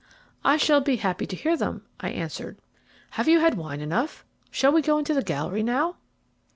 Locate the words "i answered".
1.99-2.57